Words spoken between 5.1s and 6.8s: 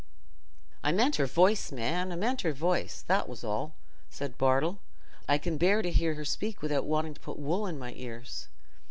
"I can bear to hear her speak